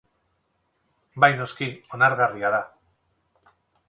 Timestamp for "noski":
1.41-1.67